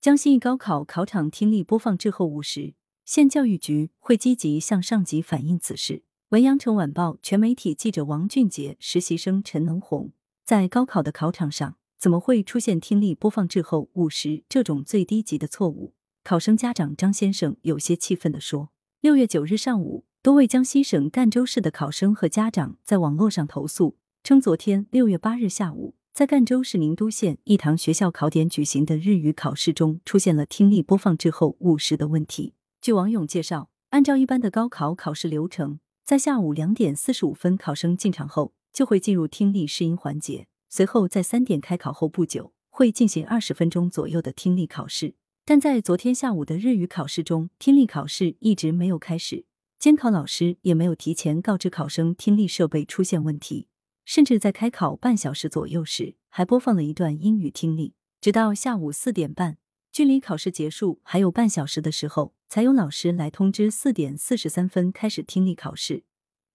[0.00, 6.04] 江西一高考考场听力播放滞后五十，县教育局会积极向上级反映此事。
[6.28, 10.12] 文阳城晚报全媒体记者王俊杰，实习生陈能红，
[10.44, 15.94] 在高考的考场上，怎么会出现听力播放滞后五十这种最低级的错误？
[16.22, 18.70] 考生家长张先生有些气愤地说
[19.02, 32.54] ：“六月九日上午，多位江西省赣州市的考生和家长在网络上投诉，称昨天六月八日下午，在赣州市宁都县一堂学校考点举行的日语考试中，出现了听力播放滞后误时的问题。
[32.80, 45.14] 据网友介绍，按照一般的高考考试流程，在下午两点四十五分考生进场后，就会进入听力试音环节，随后在三点开考后不久，会进行二十分钟左右的听力考试。”
[45.46, 49.44] 但在昨天下午的日语考试中，听力考试一直没有开始，
[49.78, 53.68] 监考老师也没有提前告知考生听力设备出现问题，
[54.08, 57.92] 甚至在开考半小时左右时，还播放了一段英语听力。
[58.22, 59.58] 直到下午四点半，
[59.92, 66.04] 距离考试结束还有半小时的时候，才有老师来通知四点四十三分开始听力考试。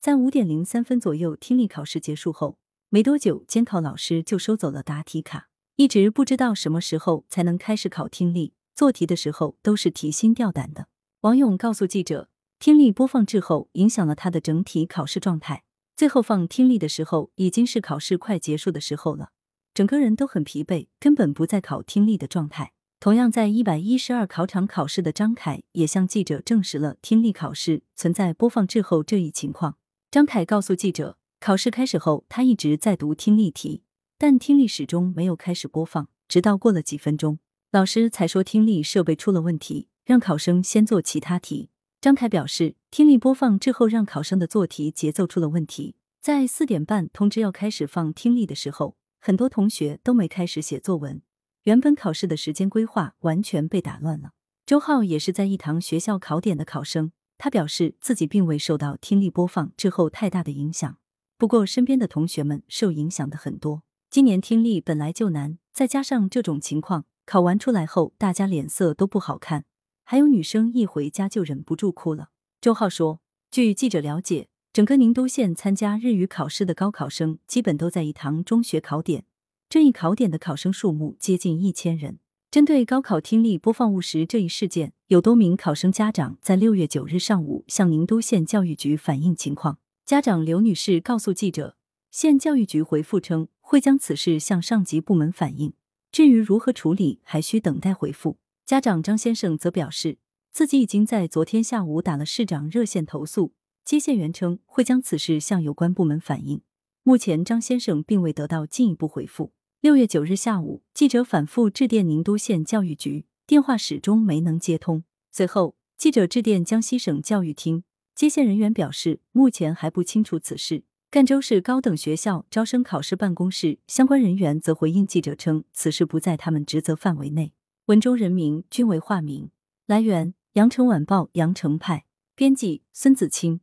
[0.02, 2.58] 在五点零三分左右，听力考试结束后
[2.90, 8.54] 没多久，监考老师就收走了答题卡，一直不知道什么时候才能开始考听力。
[8.74, 10.88] 做题的时候都是提心吊胆的。
[11.22, 15.64] 王勇告诉记者，听力播放滞后影响了他的整体考试状态。
[15.96, 19.30] 最后放听力的时候，已经是考试快结束的时候了，
[19.74, 22.74] 整个人都很疲惫，根本不在考听力的状态。
[23.00, 29.78] 同样在一百一十二考场考试的张凯也向记者证实了听力考试存在播放滞后这一情况。
[30.10, 33.84] 张凯告诉记者，考试开始后，他一直在读听力题，
[34.18, 37.40] 但听力始终没有开始播放，直到过了几分钟。
[37.72, 41.72] 老师才说听力设备出了问题，让考生先做其他题。
[42.04, 45.96] 张凯表示，听力播放滞后让考生的做题节奏出了问题。
[46.22, 51.22] 在四点半通知要开始放听力的时候，很多同学都没开始写作文，
[51.64, 54.32] 原本考试的时间规划完全被打乱了。
[54.66, 60.98] 周浩也是在一堂学校考点的考生，他表示自己并未受到听力播放滞后太大的影响，
[61.38, 63.84] 不过身边的同学们受影响的很多。
[64.10, 67.06] 今年听力本来就难，再加上这种情况。
[67.26, 69.64] 考完出来后，大家脸色都不好看，
[70.04, 72.30] 还有女生一回家就忍不住哭了。
[72.62, 73.20] 周浩说
[73.52, 79.26] ：“据记者了解，整个宁都县参加日语考试的高考生基本都在一堂中学考点，
[79.70, 82.20] 这一考点的考生数目接近一千人。
[82.52, 89.80] 针对高考听力播放误时这一事件，有多名考生家长在六月九日上午向宁都县教育局反映情况。
[90.06, 91.78] 家长刘女士告诉记者，
[92.12, 95.74] 县教育局回复称会将此事向上级部门反映。”
[96.12, 98.38] 至于如何处理，还需等待回复。
[98.66, 100.20] 家长张先生则表示，
[100.54, 103.54] 自己已经在昨天下午打了市长热线投诉，
[103.84, 106.62] 接线员称会将此事向有关部门反映。
[107.04, 109.52] 目前，张先生并未得到进一步回复。
[109.82, 115.04] 六月九日下午，记者反复致电宁都县教育局，电话始终没能接通。
[115.30, 117.84] 随后，记者致电江西省教育厅，
[118.16, 120.86] 接线人员表示，目前还不清楚此事。
[121.12, 127.52] 赣州市高等学校招生考试办公室相关人员则回应记者称，此事不在他们职责范围内。
[127.88, 129.52] 文中人名均为化名。
[129.86, 132.06] 来源：羊城晚报羊城派。
[132.34, 133.60] 编辑：孙子清。